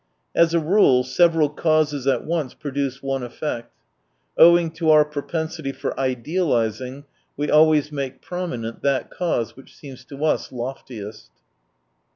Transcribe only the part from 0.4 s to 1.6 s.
a rule, several